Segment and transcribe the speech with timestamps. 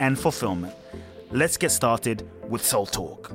[0.00, 0.74] and fulfillment.
[1.30, 3.32] Let's get started with Soul Talk.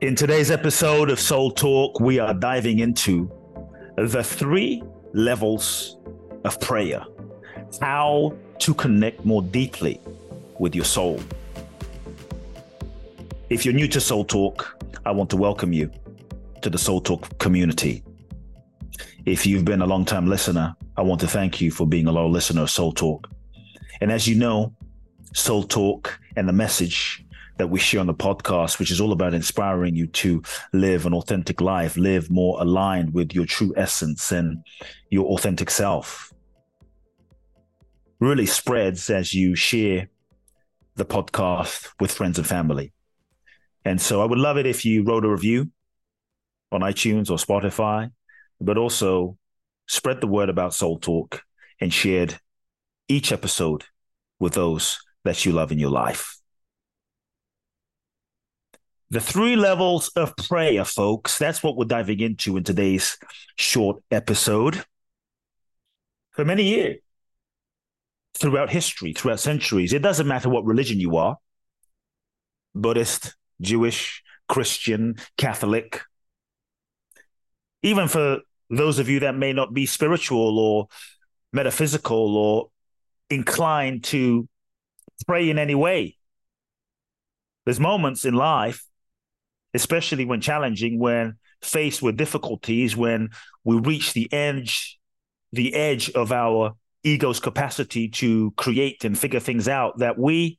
[0.00, 3.28] In today's episode of Soul Talk, we are diving into
[3.96, 4.82] the three
[5.12, 5.96] levels
[6.44, 7.04] of prayer,
[7.80, 10.00] how to connect more deeply
[10.60, 11.20] with your soul.
[13.48, 15.90] If you're new to Soul Talk, I want to welcome you
[16.62, 18.04] to the Soul Talk community.
[19.24, 22.12] If you've been a long time listener, I want to thank you for being a
[22.12, 23.28] loyal listener of Soul Talk.
[24.00, 24.72] And as you know,
[25.34, 27.24] Soul Talk and the message
[27.58, 31.12] that we share on the podcast, which is all about inspiring you to live an
[31.12, 34.64] authentic life, live more aligned with your true essence and
[35.10, 36.32] your authentic self,
[38.20, 40.08] really spreads as you share
[40.94, 42.92] the podcast with friends and family.
[43.84, 45.70] And so I would love it if you wrote a review
[46.70, 48.10] on iTunes or Spotify,
[48.60, 49.36] but also
[49.86, 51.42] spread the word about Soul Talk
[51.80, 52.38] and shared
[53.08, 53.84] each episode
[54.38, 56.36] with those that you love in your life.
[59.10, 63.16] The three levels of prayer, folks, that's what we're diving into in today's
[63.56, 64.84] short episode.
[66.30, 66.98] For many years,
[68.38, 71.36] throughout history, throughout centuries, it doesn't matter what religion you are
[72.74, 76.02] Buddhist, Jewish, Christian, Catholic.
[77.82, 78.38] Even for
[78.70, 80.88] those of you that may not be spiritual or
[81.52, 82.68] metaphysical or
[83.30, 84.48] inclined to
[85.24, 86.16] pray in any way.
[87.64, 88.84] There's moments in life,
[89.74, 93.30] especially when challenging, when faced with difficulties, when
[93.64, 94.98] we reach the edge,
[95.52, 100.58] the edge of our ego's capacity to create and figure things out, that we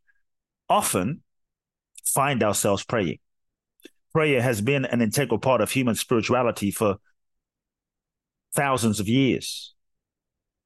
[0.70, 1.24] often
[2.06, 3.20] find ourselves praying.
[4.14, 6.98] Prayer has been an integral part of human spirituality for
[8.54, 9.74] thousands of years,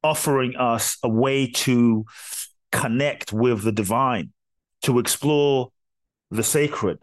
[0.04, 2.06] offering us a way to
[2.74, 4.34] connect with the divine,
[4.82, 5.72] to explore
[6.32, 6.98] the sacred,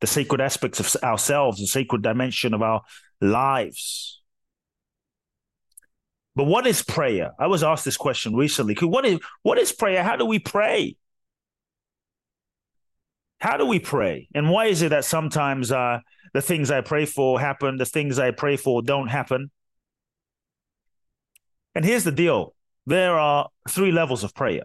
[0.00, 2.82] the sacred aspects of ourselves, the sacred dimension of our
[3.20, 4.22] lives.
[6.36, 7.32] But what is prayer?
[7.38, 8.74] I was asked this question recently.
[8.74, 10.04] What is what is prayer?
[10.04, 10.96] How do we pray?
[13.40, 14.28] How do we pray?
[14.34, 16.00] And why is it that sometimes uh,
[16.34, 19.50] the things I pray for happen, the things I pray for don't happen?
[21.74, 22.54] And here's the deal
[22.86, 24.64] there are three levels of prayer.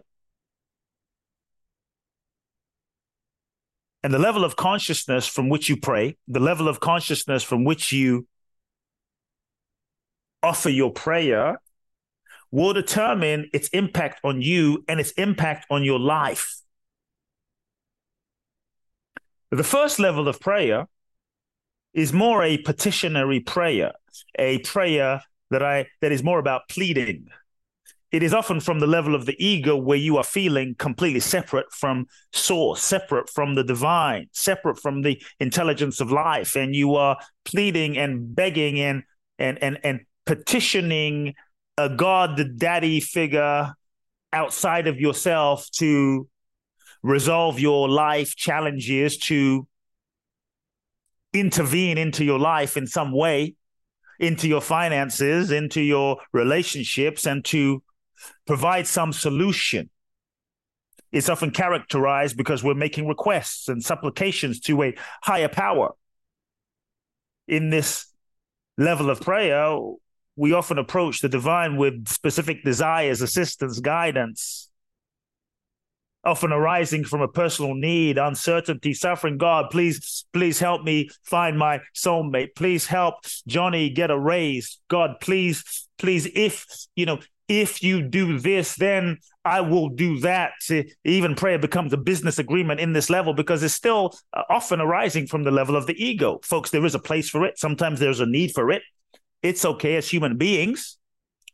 [4.04, 7.92] And the level of consciousness from which you pray, the level of consciousness from which
[7.92, 8.26] you
[10.42, 11.60] offer your prayer,
[12.50, 16.58] will determine its impact on you and its impact on your life.
[19.50, 20.86] The first level of prayer
[21.94, 23.92] is more a petitionary prayer,
[24.38, 27.28] a prayer that I that is more about pleading.
[28.12, 31.72] It is often from the level of the ego where you are feeling completely separate
[31.72, 37.16] from source, separate from the divine, separate from the intelligence of life, and you are
[37.44, 39.02] pleading and begging and
[39.38, 41.34] and and and petitioning
[41.78, 43.72] a god the daddy figure
[44.32, 46.28] outside of yourself to
[47.02, 49.66] resolve your life challenges to
[51.32, 53.54] intervene into your life in some way
[54.18, 57.82] into your finances, into your relationships, and to
[58.46, 59.90] provide some solution.
[61.10, 65.90] It's often characterized because we're making requests and supplications to a higher power.
[67.46, 68.06] In this
[68.78, 69.76] level of prayer,
[70.36, 74.70] we often approach the divine with specific desires, assistance, guidance,
[76.24, 79.38] often arising from a personal need, uncertainty, suffering.
[79.38, 82.54] God, please, please help me find my soulmate.
[82.54, 83.14] Please help
[83.46, 84.78] Johnny get a raise.
[84.88, 87.18] God, please, please, if, you know,
[87.60, 90.52] if you do this, then I will do that.
[91.04, 95.26] Even prayer becomes a business agreement in this level because it's still uh, often arising
[95.26, 96.40] from the level of the ego.
[96.42, 97.58] Folks, there is a place for it.
[97.58, 98.82] Sometimes there's a need for it.
[99.42, 100.98] It's okay as human beings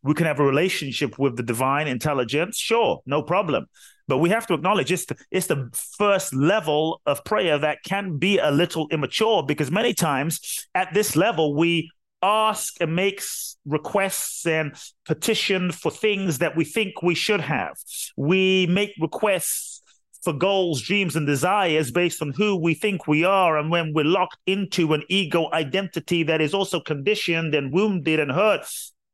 [0.02, 2.56] we can have a relationship with the divine intelligence.
[2.56, 3.66] Sure, no problem.
[4.06, 5.68] But we have to acknowledge it's the, it's the
[5.98, 11.14] first level of prayer that can be a little immature because many times at this
[11.14, 11.90] level, we
[12.22, 13.22] ask and make
[13.64, 14.74] requests and
[15.06, 17.76] petition for things that we think we should have.
[18.16, 19.82] We make requests
[20.22, 23.56] for goals, dreams, and desires based on who we think we are.
[23.56, 28.32] And when we're locked into an ego identity that is also conditioned and wounded and
[28.32, 28.66] hurt,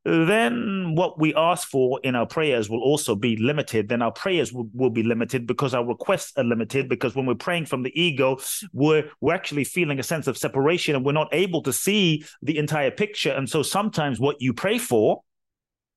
[0.04, 3.88] then what we ask for in our prayers will also be limited.
[3.88, 6.88] Then our prayers will, will be limited because our requests are limited.
[6.88, 8.38] Because when we're praying from the ego,
[8.72, 12.58] we're, we're actually feeling a sense of separation and we're not able to see the
[12.58, 13.32] entire picture.
[13.32, 15.22] And so sometimes what you pray for,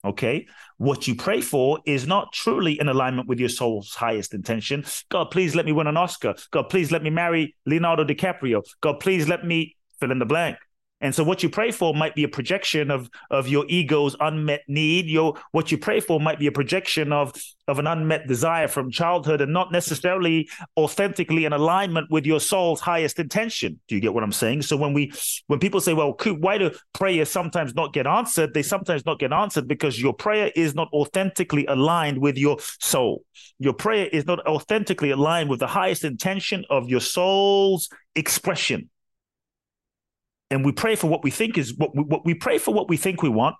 [0.06, 4.86] okay, what you pray for is not truly in alignment with your soul's highest intention.
[5.10, 6.36] God, please let me win an Oscar.
[6.52, 8.64] God, please let me marry Leonardo DiCaprio.
[8.80, 10.58] God, please let me fill in the blank.
[11.00, 14.64] And so what you pray for might be a projection of of your ego's unmet
[14.68, 15.06] need.
[15.06, 17.34] Your what you pray for might be a projection of
[17.68, 22.80] of an unmet desire from childhood and not necessarily authentically in alignment with your soul's
[22.80, 23.80] highest intention.
[23.88, 24.64] Do you get what I'm saying?
[24.64, 25.12] So when we
[25.46, 28.56] when people say, well, why do prayers sometimes not get answered?
[28.56, 33.24] They sometimes not get answered because your prayer is not authentically aligned with your soul.
[33.60, 38.90] Your prayer is not authentically aligned with the highest intention of your soul's expression
[40.50, 42.90] and we pray for what we think is what we, what we pray for what
[42.90, 43.56] we think we want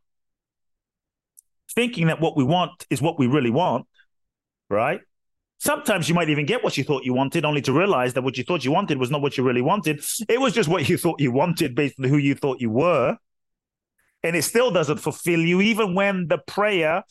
[1.76, 3.86] thinking that what we want is what we really want
[4.70, 5.02] right?
[5.60, 8.38] Sometimes you might even get what you thought you wanted only to realize that what
[8.38, 10.04] you thought you wanted was not what you really wanted.
[10.30, 13.18] It was just what you thought you wanted based on who you thought you were.
[14.24, 17.04] And it still doesn't fulfill you even when the prayer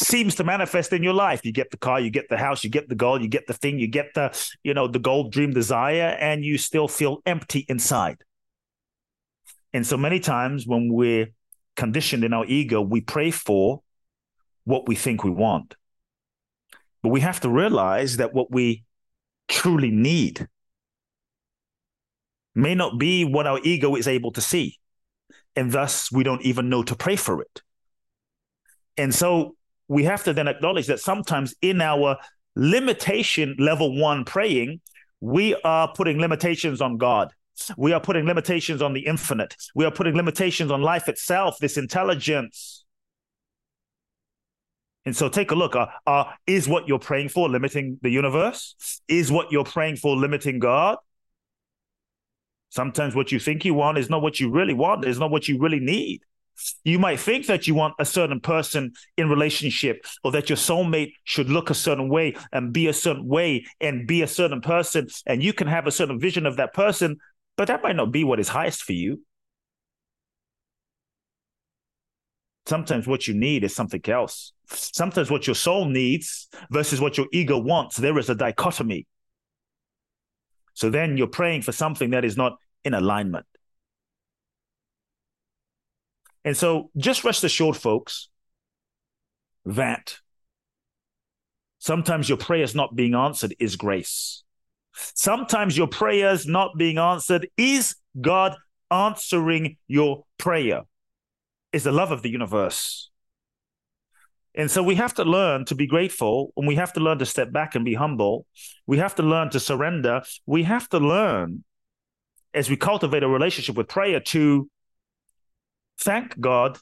[0.00, 1.44] seems to manifest in your life.
[1.44, 3.54] You get the car you get the house you get the goal you get the
[3.54, 7.66] thing you get the you know the goal dream desire and you still feel empty
[7.68, 8.18] inside
[9.78, 11.28] and so many times when we're
[11.76, 13.80] conditioned in our ego, we pray for
[14.64, 15.76] what we think we want.
[17.00, 18.82] But we have to realize that what we
[19.46, 20.48] truly need
[22.56, 24.80] may not be what our ego is able to see.
[25.54, 27.62] And thus, we don't even know to pray for it.
[28.96, 29.54] And so
[29.86, 32.16] we have to then acknowledge that sometimes in our
[32.56, 34.80] limitation level one praying,
[35.20, 37.32] we are putting limitations on God.
[37.76, 39.56] We are putting limitations on the infinite.
[39.74, 42.84] We are putting limitations on life itself, this intelligence.
[45.04, 45.74] And so take a look.
[45.74, 49.00] Uh, uh, is what you're praying for limiting the universe?
[49.08, 50.98] Is what you're praying for limiting God?
[52.70, 55.48] Sometimes what you think you want is not what you really want, is not what
[55.48, 56.20] you really need.
[56.84, 61.12] You might think that you want a certain person in relationship or that your soulmate
[61.24, 65.08] should look a certain way and be a certain way and be a certain person.
[65.24, 67.18] And you can have a certain vision of that person,
[67.58, 69.20] but that might not be what is highest for you.
[72.66, 74.52] Sometimes what you need is something else.
[74.70, 79.08] Sometimes what your soul needs versus what your ego wants, there is a dichotomy.
[80.74, 83.46] So then you're praying for something that is not in alignment.
[86.44, 88.28] And so just rest assured, folks,
[89.64, 90.18] that
[91.80, 94.44] sometimes your prayers not being answered is grace.
[95.14, 98.56] Sometimes your prayers not being answered is God
[98.90, 100.82] answering your prayer.
[101.72, 103.10] Is the love of the universe.
[104.54, 107.26] And so we have to learn to be grateful and we have to learn to
[107.26, 108.46] step back and be humble.
[108.86, 110.22] We have to learn to surrender.
[110.46, 111.62] We have to learn
[112.54, 114.68] as we cultivate a relationship with prayer to
[116.00, 116.78] thank God,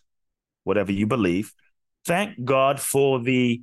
[0.64, 1.52] whatever you believe,
[2.04, 3.62] thank God for the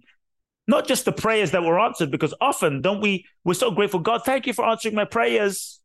[0.68, 4.22] not just the prayers that were answered, because often don't we, we're so grateful, God,
[4.26, 5.80] thank you for answering my prayers.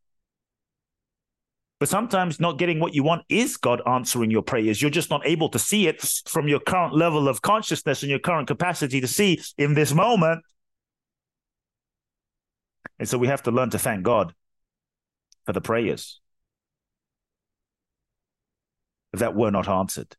[1.79, 4.81] But sometimes not getting what you want is God answering your prayers.
[4.81, 8.19] You're just not able to see it from your current level of consciousness and your
[8.19, 10.43] current capacity to see in this moment.
[12.99, 14.33] And so we have to learn to thank God
[15.45, 16.19] for the prayers
[19.13, 20.15] that were not answered.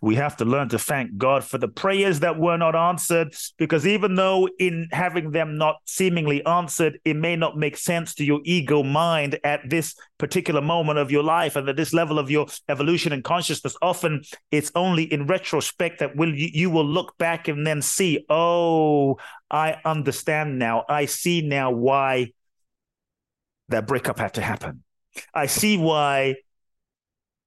[0.00, 3.86] We have to learn to thank God for the prayers that were not answered, because
[3.86, 8.40] even though in having them not seemingly answered, it may not make sense to your
[8.44, 12.46] ego mind at this particular moment of your life and at this level of your
[12.68, 13.76] evolution and consciousness.
[13.82, 18.24] Often it's only in retrospect that will you, you will look back and then see,
[18.30, 19.18] oh,
[19.50, 20.84] I understand now.
[20.88, 22.32] I see now why
[23.68, 24.82] that breakup had to happen.
[25.34, 26.36] I see why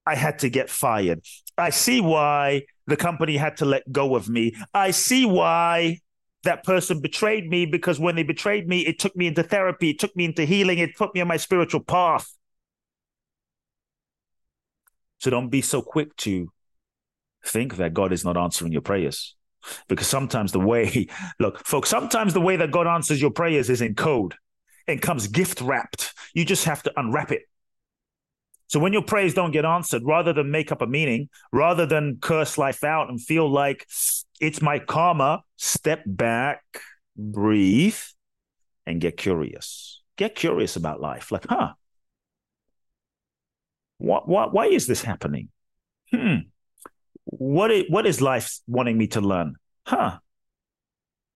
[0.08, 1.22] I had to get fired.
[1.58, 4.56] I see why the company had to let go of me.
[4.74, 6.00] I see why
[6.44, 10.00] that person betrayed me because when they betrayed me, it took me into therapy, it
[10.00, 12.34] took me into healing, it put me on my spiritual path.
[15.20, 16.54] So don't be so quick to
[17.46, 19.36] think that God is not answering your prayers.
[19.90, 21.08] Because sometimes the way,
[21.40, 24.36] look, folks, sometimes the way that God answers your prayers is in code
[24.88, 26.14] and comes gift wrapped.
[26.34, 27.42] You just have to unwrap it.
[28.68, 32.18] So when your prayers don't get answered, rather than make up a meaning, rather than
[32.22, 33.88] curse life out and feel like
[34.42, 36.62] it's my karma, step back,
[37.16, 37.98] breathe,
[38.86, 40.02] and get curious.
[40.18, 41.32] Get curious about life.
[41.32, 41.74] Like, huh?
[44.00, 45.50] What, what, why is this happening?
[46.12, 46.48] Hmm.
[47.24, 49.56] What is, what is life wanting me to learn?
[49.86, 50.20] Huh?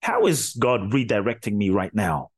[0.00, 2.31] How is God redirecting me right now?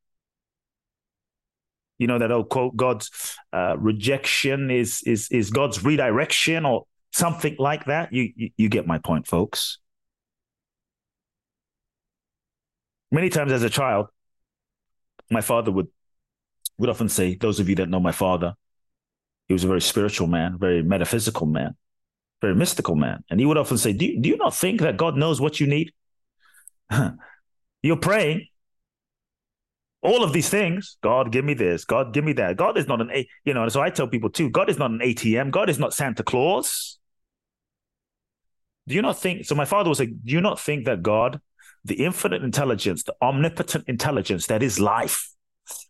[1.98, 3.10] You know that old quote: "God's
[3.52, 8.12] uh, rejection is is is God's redirection," or something like that.
[8.12, 9.78] You, you you get my point, folks.
[13.10, 14.08] Many times as a child,
[15.30, 15.88] my father would
[16.78, 18.54] would often say, those of you that know my father,
[19.46, 21.76] he was a very spiritual man, very metaphysical man,
[22.40, 23.22] very mystical man.
[23.30, 25.66] And he would often say, Do do you not think that God knows what you
[25.66, 25.92] need?
[27.82, 28.48] You're praying
[30.04, 32.56] all of these things god give me this god give me that.
[32.56, 34.90] God is not an a you know so i tell people too god is not
[34.90, 36.98] an atm god is not santa claus.
[38.86, 41.40] Do you not think so my father was like do you not think that god
[41.84, 45.30] the infinite intelligence the omnipotent intelligence that is life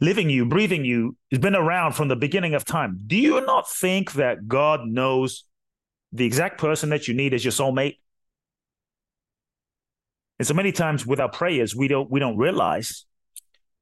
[0.01, 3.69] living you breathing you has been around from the beginning of time do you not
[3.69, 5.45] think that god knows
[6.15, 7.99] the exact person that you need as your soulmate?
[10.39, 13.05] And so many times with our prayers we don't we don't realize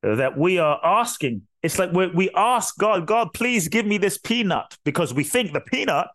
[0.02, 1.42] that we are asking.
[1.62, 5.60] It's like we ask God, God, please give me this peanut because we think the
[5.60, 6.08] peanut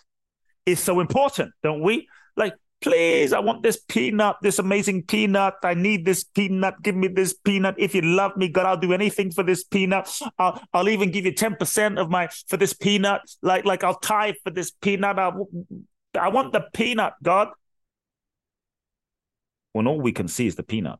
[0.65, 2.09] is so important, don't we?
[2.35, 5.55] Like, please, I want this peanut, this amazing peanut.
[5.63, 6.81] I need this peanut.
[6.83, 7.75] Give me this peanut.
[7.77, 10.09] If you love me, God, I'll do anything for this peanut.
[10.37, 13.21] I'll, I'll even give you 10% of my for this peanut.
[13.41, 15.17] Like, like I'll tithe for this peanut.
[15.17, 15.31] I,
[16.19, 17.49] I want the peanut, God.
[19.71, 20.99] When all we can see is the peanut.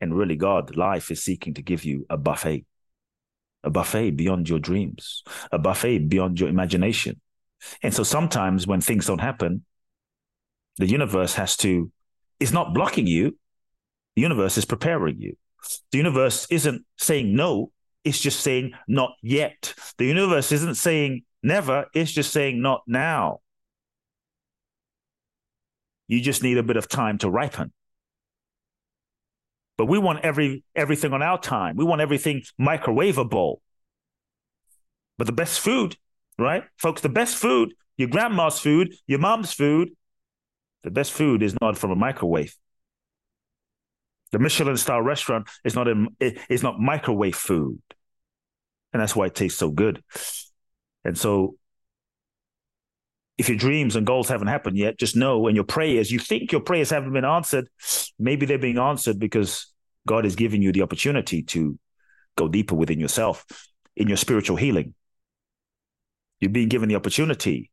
[0.00, 2.64] And really, God, life is seeking to give you a buffet,
[3.62, 7.20] a buffet beyond your dreams, a buffet beyond your imagination.
[7.82, 9.64] And so sometimes when things don't happen,
[10.78, 11.92] the universe has to,
[12.38, 13.36] is not blocking you.
[14.16, 15.36] The universe is preparing you.
[15.92, 17.70] The universe isn't saying no,
[18.02, 19.74] it's just saying not yet.
[19.98, 23.40] The universe isn't saying never, it's just saying not now.
[26.08, 27.72] You just need a bit of time to ripen.
[29.80, 31.74] But we want every everything on our time.
[31.74, 33.60] We want everything microwavable.
[35.16, 35.96] But the best food,
[36.38, 36.64] right?
[36.76, 39.92] Folks, the best food, your grandma's food, your mom's food,
[40.82, 42.54] the best food is not from a microwave.
[44.32, 46.08] The Michelin star restaurant is not a,
[46.50, 47.80] is not microwave food.
[48.92, 50.04] And that's why it tastes so good.
[51.06, 51.56] And so
[53.40, 56.52] if your dreams and goals haven't happened yet, just know in your prayers, you think
[56.52, 57.70] your prayers haven't been answered.
[58.18, 59.66] Maybe they're being answered because
[60.06, 61.78] God is giving you the opportunity to
[62.36, 63.46] go deeper within yourself
[63.96, 64.92] in your spiritual healing.
[66.38, 67.70] You're being given the opportunity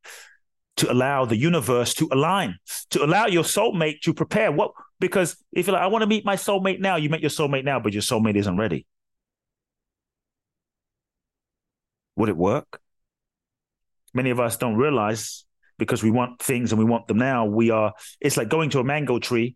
[0.78, 2.60] to allow the universe to align,
[2.92, 4.54] to allow your soulmate to prepare.
[4.54, 4.72] What?
[5.02, 7.66] Because if you're like, I want to meet my soulmate now, you meet your soulmate
[7.66, 8.86] now, but your soulmate isn't ready.
[12.16, 12.80] Would it work?
[14.14, 15.44] Many of us don't realize
[15.78, 17.46] because we want things and we want them now.
[17.46, 19.56] We are, it's like going to a mango tree,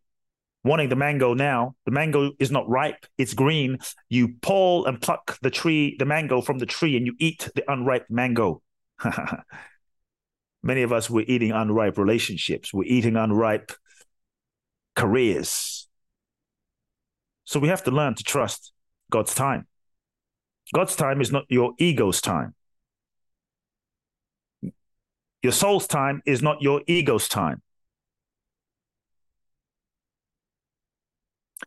[0.63, 1.75] wanting the mango now.
[1.85, 3.79] The mango is not ripe, it's green.
[4.09, 7.69] You pull and pluck the tree, the mango from the tree, and you eat the
[7.71, 8.61] unripe mango.
[10.63, 13.71] Many of us were eating unripe relationships, we're eating unripe
[14.95, 15.87] careers.
[17.45, 18.71] So we have to learn to trust
[19.09, 19.67] God's time.
[20.73, 22.55] God's time is not your ego's time.
[25.43, 27.61] Your soul's time is not your ego's time.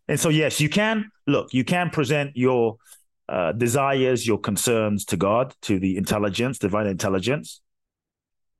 [0.06, 2.76] And so, yes, you can look, you can present your
[3.28, 7.62] uh, desires, your concerns to God, to the intelligence, divine intelligence,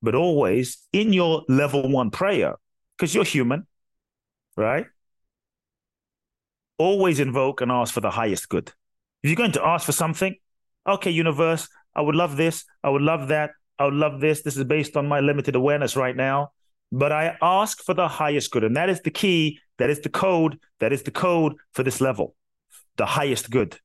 [0.03, 2.55] but always in your level one prayer,
[2.97, 3.67] because you're human,
[4.57, 4.87] right?
[6.79, 8.73] Always invoke and ask for the highest good.
[9.23, 10.35] If you're going to ask for something,
[10.87, 14.43] okay, universe, I would love this, I would love that, I would love this.
[14.43, 16.53] This is based on my limited awareness right now.
[16.93, 18.65] But I ask for the highest good.
[18.65, 19.59] And that is the key.
[19.79, 20.61] That is the code.
[20.81, 22.37] That is the code for this level.
[22.97, 23.79] The highest good.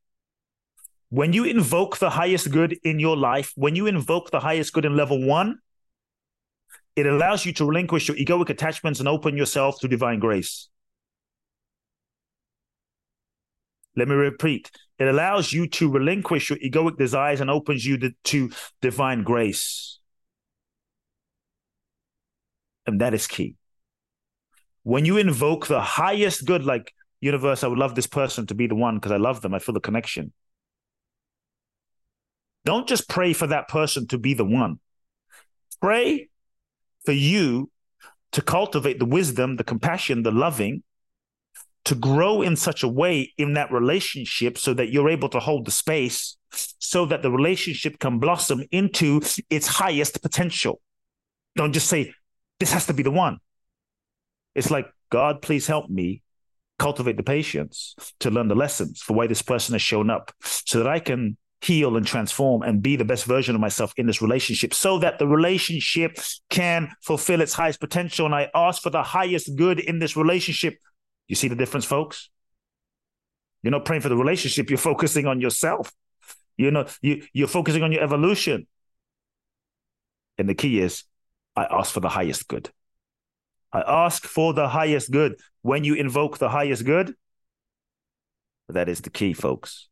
[1.09, 4.85] When you invoke the highest good in your life, when you invoke the highest good
[4.85, 5.57] in level one,
[6.95, 10.69] it allows you to relinquish your egoic attachments and open yourself to divine grace.
[13.95, 14.69] Let me repeat.
[14.99, 18.51] It allows you to relinquish your egoic desires and opens you to, to
[18.81, 19.99] divine grace.
[22.85, 23.55] And that is key.
[24.83, 28.67] When you invoke the highest good, like universe, I would love this person to be
[28.67, 29.53] the one because I love them.
[29.53, 30.33] I feel the connection.
[32.65, 34.79] Don't just pray for that person to be the one.
[35.79, 36.29] Pray
[37.05, 37.71] for you
[38.33, 40.83] to cultivate the wisdom, the compassion, the loving,
[41.89, 45.65] to grow in such a way in that relationship so that you're able to hold
[45.65, 49.19] the space so that the relationship can blossom into
[49.49, 50.79] its highest potential.
[51.55, 52.13] Don't just say,
[52.59, 53.39] this has to be the one.
[54.53, 56.21] It's like, God, please help me
[56.77, 60.77] cultivate the patience to learn the lessons for why this person has shown up so
[60.77, 64.21] that I can heal and transform and be the best version of myself in this
[64.21, 66.19] relationship so that the relationship
[66.51, 68.27] can fulfill its highest potential.
[68.27, 70.77] And I ask for the highest good in this relationship.
[71.29, 72.29] You see the difference, folks?
[73.63, 75.93] You're not praying for the relationship, you're focusing on yourself.
[76.57, 78.67] You know, you, you're focusing on your evolution.
[80.37, 81.05] And the key is,
[81.55, 82.69] I ask for the highest good.
[83.71, 85.39] I ask for the highest good.
[85.61, 87.15] When you invoke the highest good,
[88.67, 89.87] that is the key, folks.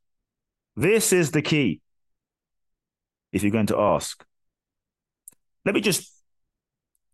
[0.75, 1.82] This is the key
[3.32, 4.25] if you're going to ask.
[5.65, 6.12] Let me just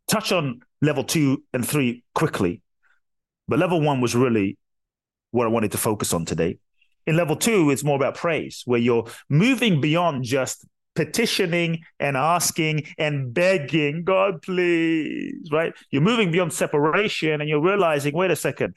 [0.07, 2.62] touch on level two and three quickly.
[3.47, 4.57] But level one was really
[5.31, 6.57] what I wanted to focus on today.
[7.05, 12.83] In level two, it's more about praise, where you're moving beyond just petitioning and asking
[12.97, 15.73] and begging, God, please, right?
[15.89, 18.75] You're moving beyond separation and you're realizing, wait a second,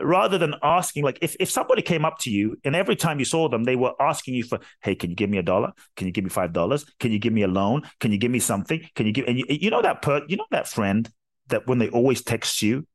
[0.00, 3.24] rather than asking like if, if somebody came up to you and every time you
[3.24, 5.72] saw them they were asking you for hey can you give me a dollar?
[5.96, 6.84] Can you give me five dollars?
[7.00, 7.82] Can you give me a loan?
[7.98, 8.88] Can you give me something?
[8.94, 11.10] Can you give and you, you know that per you know that friend
[11.48, 12.86] that when they always text you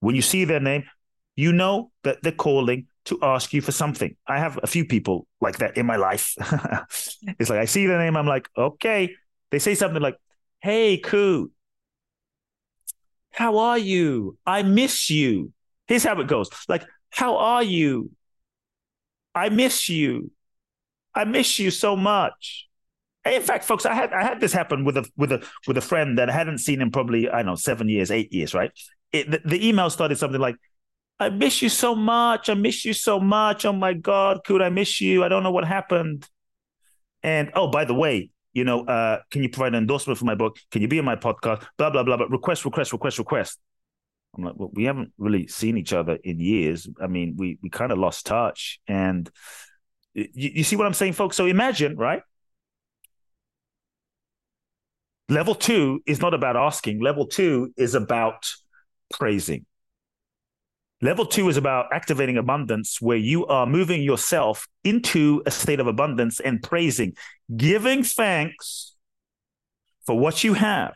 [0.00, 0.84] when you see their name
[1.36, 5.26] you know that they're calling to ask you for something i have a few people
[5.40, 6.34] like that in my life
[7.38, 9.14] it's like i see their name i'm like okay
[9.50, 10.16] they say something like
[10.60, 11.50] hey Kute
[13.32, 15.52] how are you i miss you
[15.90, 16.48] Here's how it goes.
[16.68, 18.12] Like, how are you?
[19.34, 20.30] I miss you.
[21.12, 22.68] I miss you so much.
[23.24, 25.80] In fact, folks, I had I had this happen with a with a with a
[25.80, 28.70] friend that I hadn't seen in probably I don't know seven years, eight years, right?
[29.12, 30.56] It, the, the email started something like,
[31.18, 32.48] "I miss you so much.
[32.48, 33.64] I miss you so much.
[33.64, 35.24] Oh my God, could I miss you?
[35.24, 36.28] I don't know what happened."
[37.22, 40.34] And oh, by the way, you know, uh, can you provide an endorsement for my
[40.34, 40.56] book?
[40.70, 41.66] Can you be on my podcast?
[41.76, 42.16] Blah blah blah.
[42.16, 43.58] But request, request, request, request.
[44.36, 46.88] I'm like, well, we haven't really seen each other in years.
[47.00, 48.80] I mean, we we kind of lost touch.
[48.86, 49.28] And
[50.14, 51.36] you, you see what I'm saying, folks?
[51.36, 52.22] So imagine, right?
[55.28, 57.00] Level two is not about asking.
[57.00, 58.50] Level two is about
[59.10, 59.66] praising.
[61.02, 65.86] Level two is about activating abundance, where you are moving yourself into a state of
[65.86, 67.16] abundance and praising,
[67.56, 68.94] giving thanks
[70.04, 70.94] for what you have,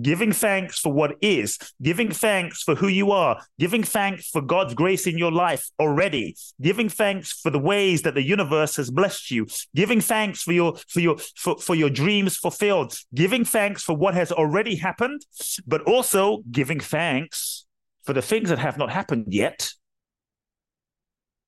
[0.00, 4.74] giving thanks for what is, giving thanks for who you are, giving thanks for God's
[4.74, 9.30] grace in your life already, giving thanks for the ways that the universe has blessed
[9.30, 13.96] you, giving thanks for your for your for, for your dreams fulfilled, giving thanks for
[13.96, 15.22] what has already happened,
[15.66, 17.66] but also giving thanks
[18.04, 19.70] for the things that have not happened yet.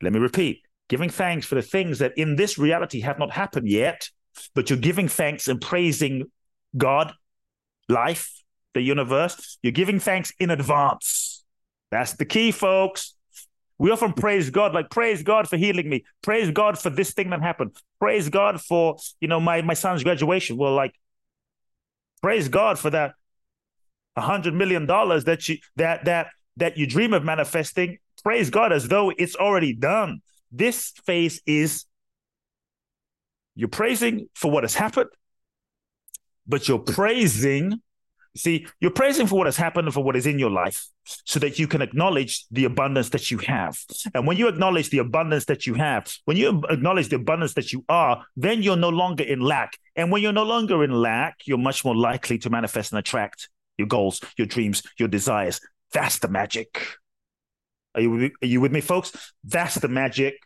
[0.02, 3.68] Let me repeat, giving thanks for the things that in this reality have not happened
[3.68, 4.08] yet,
[4.54, 6.30] but you're giving thanks and praising
[6.76, 7.12] God
[7.88, 8.42] life,
[8.74, 9.58] the universe.
[9.62, 11.44] You're giving thanks in advance.
[11.90, 13.14] That's the key, folks.
[13.78, 17.30] We often praise God, like praise God for healing me, praise God for this thing
[17.30, 20.56] that happened, praise God for you know my my son's graduation.
[20.56, 20.94] Well, like
[22.20, 23.14] praise God for that
[24.16, 27.98] hundred million dollars that you that that that you dream of manifesting.
[28.24, 30.20] Praise God as though it's already done.
[30.50, 31.84] This phase is
[33.54, 35.10] you're praising for what has happened,
[36.48, 37.80] but you're praising.
[38.36, 41.40] See, you're praising for what has happened and for what is in your life so
[41.40, 43.78] that you can acknowledge the abundance that you have.
[44.14, 47.72] And when you acknowledge the abundance that you have, when you acknowledge the abundance that
[47.72, 49.78] you are, then you're no longer in lack.
[49.96, 53.48] And when you're no longer in lack, you're much more likely to manifest and attract
[53.76, 55.60] your goals, your dreams, your desires.
[55.92, 56.80] That's the magic.
[57.94, 59.32] Are you, are you with me, folks?
[59.42, 60.38] That's the magic.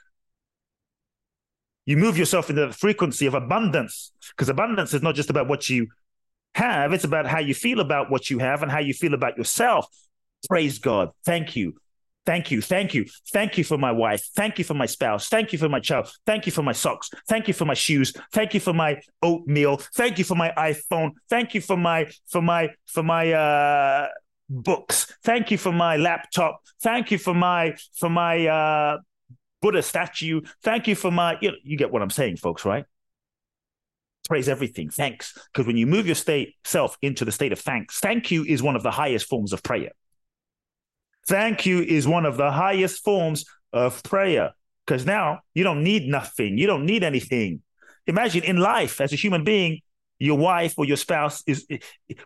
[1.85, 5.69] You move yourself into the frequency of abundance because abundance is not just about what
[5.69, 5.89] you
[6.55, 9.37] have, it's about how you feel about what you have and how you feel about
[9.37, 9.87] yourself.
[10.49, 11.11] Praise God.
[11.25, 11.75] Thank you.
[12.25, 12.63] Thank you.
[12.63, 13.07] Thank you.
[13.33, 14.29] Thank you for my wife.
[14.37, 15.29] Thank you for my spouse.
[15.29, 16.09] Thank you for my child.
[16.25, 17.11] Thank you for my socks.
[17.29, 18.13] Thank you for my shoes.
[18.33, 19.79] Thank you for my oatmeal.
[19.97, 21.13] Thank you for my iPhone.
[21.29, 24.09] Thank you for my for my for my uh
[24.49, 25.13] books.
[25.25, 26.61] Thank you for my laptop.
[26.81, 28.99] Thank you for my for my uh
[29.63, 30.43] Buddha statue.
[30.63, 32.85] Thank you for my, you, know, you get what I'm saying, folks, right?
[34.29, 35.37] praise everything, thanks.
[35.53, 38.63] Because when you move your state self into the state of thanks, thank you is
[38.63, 39.91] one of the highest forms of prayer.
[41.27, 44.53] Thank you is one of the highest forms of prayer.
[44.87, 46.59] Because now you don't need nothing.
[46.59, 47.63] You don't need anything.
[48.07, 49.81] Imagine in life as a human being,
[50.19, 51.67] your wife or your spouse is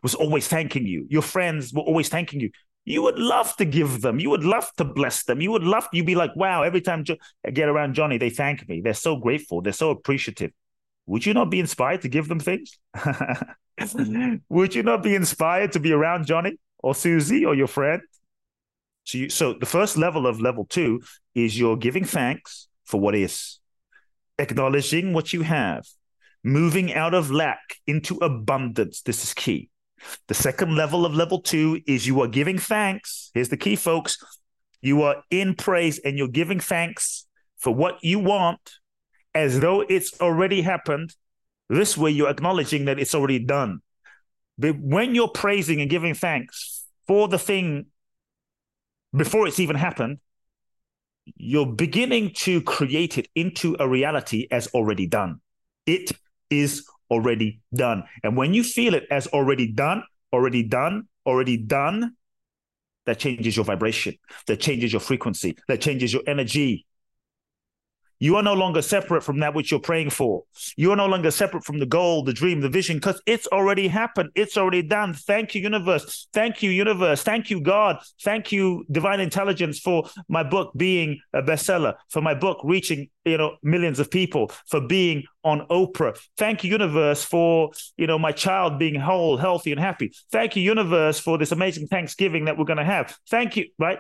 [0.03, 1.07] was always thanking you.
[1.09, 2.51] Your friends were always thanking you.
[2.87, 4.21] You would love to give them.
[4.21, 5.41] You would love to bless them.
[5.41, 5.89] You would love.
[5.93, 6.63] You'd be like, wow.
[6.63, 7.05] Every time
[7.45, 8.81] I get around Johnny, they thank me.
[8.81, 9.61] They're so grateful.
[9.61, 10.53] They're so appreciative.
[11.07, 12.79] Would you not be inspired to give them things?
[12.97, 14.37] Mm-hmm.
[14.49, 18.03] would you not be inspired to be around Johnny or Susie or your friend?
[19.03, 21.03] So, you, so the first level of level two
[21.35, 23.59] is you're giving thanks for what is,
[24.39, 25.87] acknowledging what you have,
[26.45, 29.03] moving out of lack into abundance.
[29.03, 29.71] This is key.
[30.29, 33.31] The second level of level two is you are giving thanks.
[33.35, 34.19] Here's the key, folks.
[34.81, 37.27] You are in praise and you're giving thanks
[37.59, 38.61] for what you want
[39.35, 41.15] as though it's already happened.
[41.69, 43.81] This way, you're acknowledging that it's already done.
[44.59, 47.87] But when you're praising and giving thanks for the thing
[49.15, 50.19] before it's even happened,
[51.37, 55.41] you're beginning to create it into a reality as already done.
[55.85, 56.13] It
[56.51, 58.05] is already done.
[58.23, 62.17] And when you feel it as already done, already done, already done,
[63.07, 64.17] that changes your vibration,
[64.47, 66.87] that changes your frequency, that changes your energy,
[68.19, 70.45] you are no longer separate from that which you're praying for.
[70.77, 73.89] You are no longer separate from the goal, the dream, the vision, because it's already
[73.89, 74.31] happened.
[74.35, 75.15] It's already done.
[75.15, 76.29] Thank you, universe.
[76.33, 77.23] Thank you, universe.
[77.23, 77.99] Thank you, God.
[78.23, 83.37] Thank you, divine intelligence, for my book being a bestseller, for my book reaching you
[83.37, 86.19] know millions of people, for being on Oprah.
[86.37, 90.13] Thank you, universe, for you know my child being whole, healthy, and happy.
[90.31, 93.17] Thank you, universe, for this amazing Thanksgiving that we're going to have.
[93.29, 93.99] Thank you, right?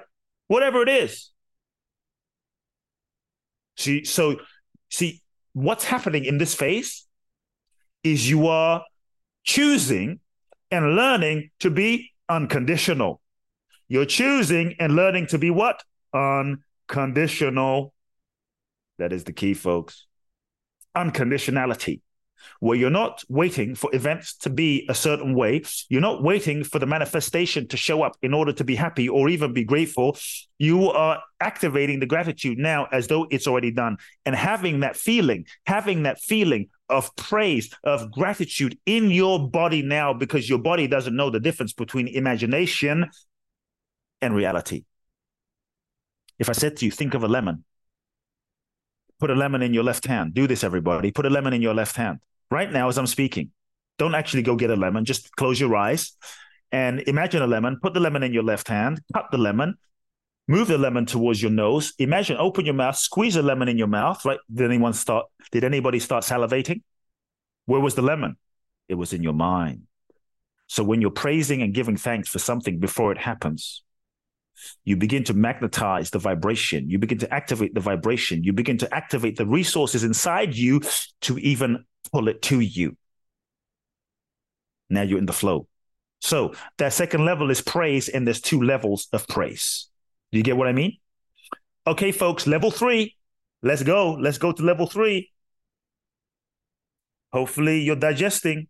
[0.48, 1.30] Whatever it is
[3.76, 4.36] See, so
[4.90, 7.06] see what's happening in this phase
[8.02, 8.84] is you are
[9.44, 10.20] choosing
[10.70, 13.20] and learning to be unconditional.
[13.88, 15.82] You're choosing and learning to be what?
[16.12, 17.92] Unconditional.
[18.98, 20.06] That is the key, folks.
[20.96, 22.00] Unconditionality
[22.60, 25.62] where you're not waiting for events to be a certain way.
[25.88, 29.28] You're not waiting for the manifestation to show up in order to be happy or
[29.28, 30.16] even be grateful.
[30.58, 35.46] You are activating the gratitude now as though it's already done and having that feeling,
[35.66, 41.16] having that feeling of praise, of gratitude in your body now because your body doesn't
[41.16, 43.10] know the difference between imagination
[44.22, 44.84] and reality.
[46.38, 47.64] If I said to you, think of a lemon,
[49.18, 50.34] put a lemon in your left hand.
[50.34, 51.10] Do this, everybody.
[51.10, 52.18] Put a lemon in your left hand
[52.50, 53.50] right now as I'm speaking.
[53.98, 55.04] Don't actually go get a lemon.
[55.04, 56.12] Just close your eyes
[56.72, 57.78] and imagine a lemon.
[57.82, 59.76] Put the lemon in your left hand, cut the lemon,
[60.48, 61.94] move the lemon towards your nose.
[61.98, 64.24] Imagine, open your mouth, squeeze a lemon in your mouth.
[64.24, 64.38] Right?
[64.52, 65.26] Did anyone start?
[65.50, 66.82] Did anybody start salivating?
[67.64, 68.36] Where was the lemon?
[68.88, 69.82] It was in your mind.
[70.68, 73.82] So when you're praising and giving thanks for something before it happens,
[74.84, 76.88] you begin to magnetize the vibration.
[76.90, 78.42] You begin to activate the vibration.
[78.44, 80.82] You begin to activate the resources inside you
[81.22, 82.96] to even pull it to you.
[84.88, 85.68] Now you're in the flow.
[86.20, 89.88] So that second level is praise, and there's two levels of praise.
[90.32, 90.98] Do you get what I mean?
[91.86, 93.16] Okay, folks, level three.
[93.62, 94.12] Let's go.
[94.14, 95.30] Let's go to level three.
[97.32, 98.68] Hopefully, you're digesting.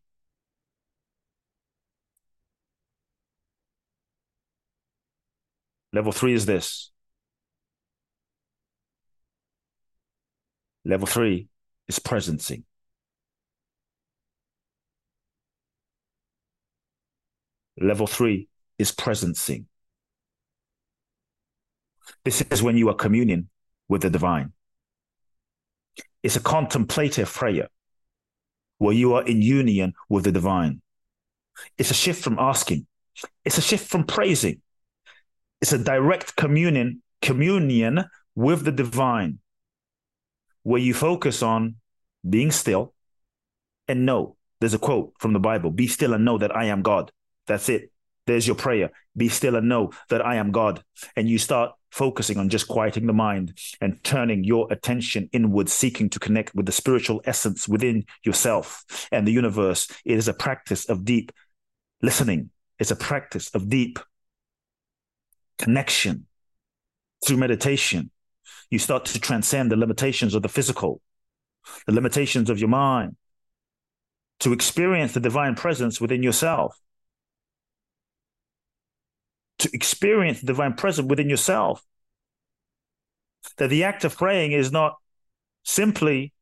[5.96, 6.90] Level three is this.
[10.84, 11.48] Level three
[11.88, 12.64] is presencing.
[17.80, 18.46] Level three
[18.78, 19.64] is presencing.
[22.26, 23.48] This is when you are communing
[23.88, 24.52] with the divine.
[26.22, 27.68] It's a contemplative prayer
[28.76, 30.82] where you are in union with the divine.
[31.78, 32.86] It's a shift from asking.
[33.46, 34.60] It's a shift from praising.
[35.60, 39.38] It's a direct communion, communion with the divine,
[40.62, 41.76] where you focus on
[42.28, 42.92] being still
[43.88, 44.36] and know.
[44.60, 47.12] There's a quote from the Bible: "Be still and know that I am God."
[47.46, 47.92] That's it.
[48.26, 48.90] There's your prayer.
[49.16, 50.82] Be still and know that I am God.
[51.14, 56.10] And you start focusing on just quieting the mind and turning your attention inward, seeking
[56.10, 59.88] to connect with the spiritual essence within yourself and the universe.
[60.04, 61.32] It is a practice of deep
[62.02, 63.98] listening, it's a practice of deep
[65.58, 66.26] connection
[67.26, 68.10] through meditation.
[68.70, 71.00] You start to transcend the limitations of the physical,
[71.86, 73.16] the limitations of your mind,
[74.40, 76.76] to experience the divine presence within yourself
[79.58, 81.82] to experience the divine presence within yourself.
[83.58, 84.96] That the act of praying is not
[85.62, 86.32] simply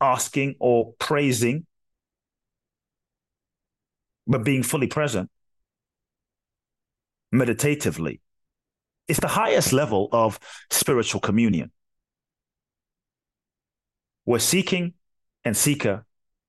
[0.00, 1.66] asking or praising,
[4.26, 5.30] but being fully present
[7.32, 8.20] meditatively.
[9.08, 10.38] It's the highest level of
[10.70, 11.70] spiritual communion.
[14.24, 14.94] Where seeking
[15.44, 16.04] and seeker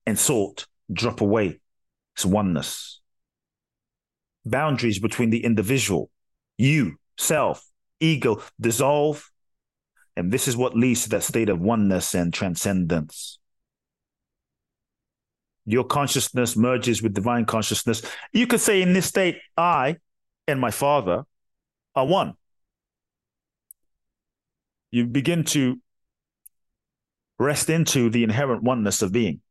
[0.06, 1.60] and sought drop away.
[2.16, 3.00] It's oneness.
[4.46, 6.10] Boundaries between the individual,
[6.58, 7.64] you, self,
[8.00, 9.30] ego dissolve.
[10.16, 13.38] And this is what leads to that state of oneness and transcendence.
[15.66, 18.02] Your consciousness merges with divine consciousness.
[18.32, 19.98] You could say in this state, I
[20.48, 21.24] and my Father
[21.94, 22.36] are one.
[24.92, 25.80] You begin to
[27.40, 29.42] rest into the inherent oneness of being.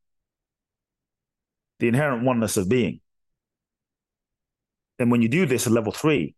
[1.79, 3.01] The inherent oneness of being.
[4.99, 6.35] And when you do this at level three,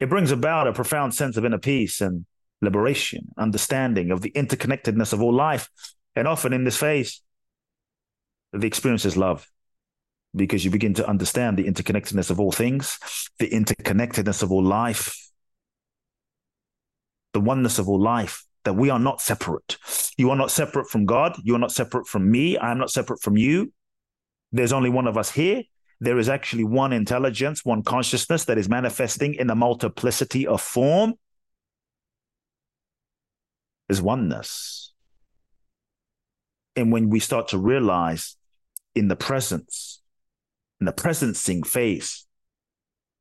[0.00, 2.26] it brings about a profound sense of inner peace and
[2.60, 5.70] liberation, understanding of the interconnectedness of all life.
[6.16, 7.22] And often in this phase,
[8.52, 9.48] the experience is love
[10.34, 12.98] because you begin to understand the interconnectedness of all things,
[13.38, 15.27] the interconnectedness of all life,
[17.38, 19.76] the oneness of all life, that we are not separate.
[20.16, 21.36] You are not separate from God.
[21.42, 22.56] You are not separate from me.
[22.56, 23.72] I am not separate from you.
[24.52, 25.62] There's only one of us here.
[26.00, 31.14] There is actually one intelligence, one consciousness that is manifesting in a multiplicity of form.
[33.88, 34.92] Is oneness.
[36.76, 38.36] And when we start to realize
[38.94, 39.98] in the presence
[40.80, 42.26] in the presencing phase.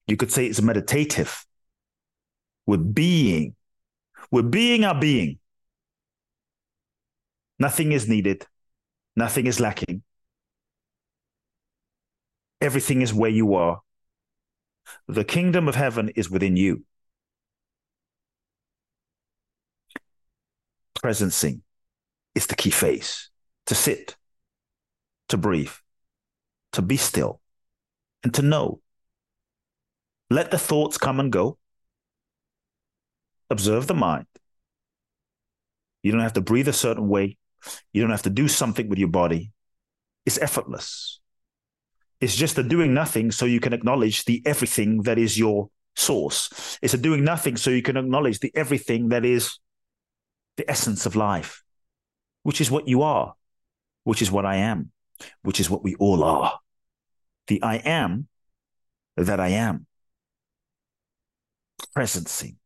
[0.08, 1.46] You could say it's meditative.
[2.66, 3.56] We're being.
[4.32, 5.40] We're being our being.
[7.60, 8.46] Nothing is needed.
[9.16, 10.04] Nothing is lacking.
[12.62, 13.82] Everything is where you are.
[15.08, 16.84] The kingdom of heaven is within you.
[20.96, 21.62] Presencing
[22.36, 23.30] is the key phase
[23.68, 24.16] to sit,
[25.30, 25.72] to breathe,
[26.74, 27.42] to be still,
[28.24, 28.82] and to know.
[30.30, 31.58] Let the thoughts come and go.
[33.50, 34.28] Observe the mind.
[36.04, 37.38] You don't have to breathe a certain way.
[37.92, 39.52] You don't have to do something with your body.
[40.26, 41.20] It's effortless.
[42.20, 46.78] It's just a doing nothing so you can acknowledge the everything that is your source.
[46.82, 49.60] It's a doing nothing so you can acknowledge the everything that is
[50.58, 51.64] the essence of life,
[52.44, 53.36] which is what you are,
[54.04, 54.92] which is what I am,
[55.44, 56.60] which is what we all are
[57.48, 58.28] the I am
[59.16, 59.88] that I am.
[61.96, 62.58] Presencing.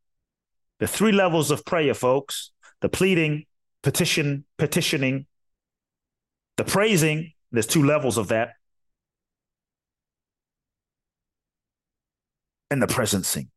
[0.81, 3.45] The three levels of prayer, folks the pleading,
[3.83, 5.27] petition, petitioning,
[6.57, 7.33] the praising.
[7.51, 8.53] There's two levels of that.
[12.71, 13.49] And the presencing.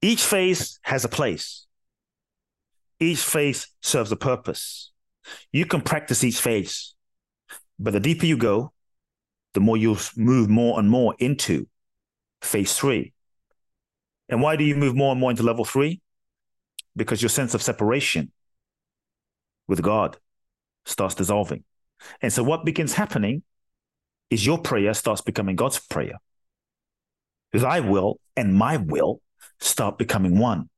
[0.00, 1.66] Each phase has a place.
[2.98, 4.92] Each phase serves a purpose.
[5.52, 6.94] You can practice each phase.
[7.78, 8.72] But the deeper you go,
[9.52, 11.68] the more you move more and more into
[12.40, 13.12] phase three.
[14.28, 16.00] And why do you move more and more into level three?
[16.94, 18.32] Because your sense of separation
[19.68, 20.16] with God
[20.84, 21.64] starts dissolving.
[22.20, 23.42] And so what begins happening
[24.30, 26.18] is your prayer starts becoming God's prayer.
[27.52, 29.20] Thy will and my will
[29.60, 30.68] start becoming one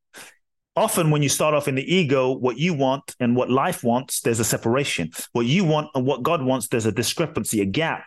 [0.78, 4.20] often when you start off in the ego, what you want and what life wants,
[4.20, 5.10] there's a separation.
[5.32, 8.04] What you want and what God wants, there's a discrepancy, a gap.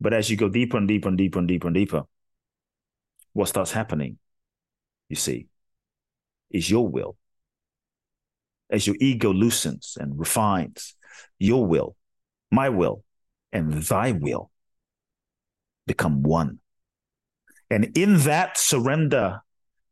[0.00, 2.04] But as you go deeper and deeper and deeper and deeper and deeper,
[3.32, 4.18] what starts happening,
[5.08, 5.46] you see,
[6.50, 7.16] is your will.
[8.70, 10.94] As your ego loosens and refines,
[11.38, 11.96] your will,
[12.50, 13.04] my will,
[13.52, 14.50] and thy will
[15.86, 16.58] become one.
[17.70, 19.40] And in that surrender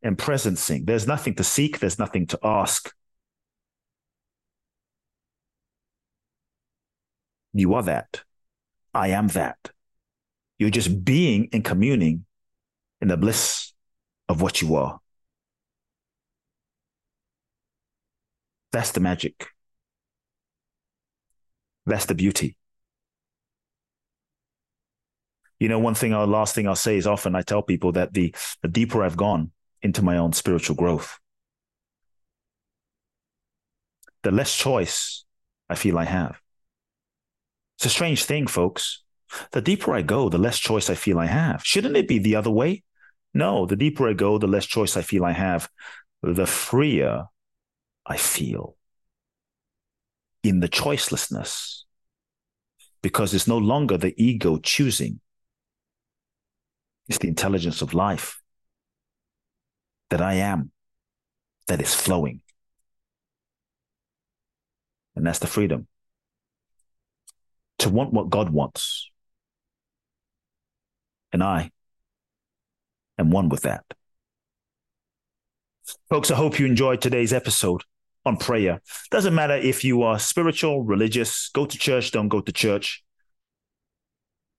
[0.03, 0.87] and presencing.
[0.87, 2.93] There's nothing to seek, there's nothing to ask.
[7.53, 8.23] You are that.
[8.95, 9.59] I am that.
[10.59, 12.25] You're just being and communing
[13.01, 13.73] in the bliss
[14.29, 15.01] of what you are.
[18.73, 19.47] That's the magic.
[21.87, 22.57] That's the beauty.
[25.59, 28.15] You know, one thing, our last thing I'll say is often I tell people that
[28.15, 31.19] the, the deeper I've gone, into my own spiritual growth.
[34.23, 35.25] The less choice
[35.69, 36.41] I feel I have.
[37.77, 39.03] It's a strange thing, folks.
[39.51, 41.65] The deeper I go, the less choice I feel I have.
[41.65, 42.85] Shouldn't it be the other way?
[43.35, 45.69] No, the deeper I go, the less choice I feel I have,
[46.23, 47.27] the freer
[48.07, 48.77] I feel
[50.43, 51.83] in the choicelessness
[53.03, 55.21] because it's no longer the ego choosing,
[57.09, 58.41] it's the intelligence of life
[60.11, 60.71] that I am
[61.67, 62.41] that is flowing.
[65.15, 65.87] And that's the freedom
[67.79, 69.11] to want what God wants.
[71.33, 71.71] And I
[73.19, 73.85] am one with that.
[76.09, 77.83] Folks, I hope you enjoyed today's episode
[78.25, 78.81] on prayer.
[79.11, 83.03] Doesn't matter if you are spiritual, religious, go to church, don't go to church.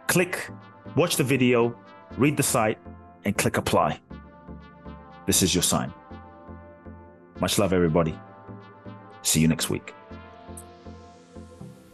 [0.06, 0.50] Click,
[0.96, 1.76] watch the video,
[2.16, 2.78] read the site,
[3.24, 4.00] and click apply.
[5.26, 5.92] This is your sign.
[7.40, 8.18] Much love, everybody.
[9.22, 9.94] See you next week.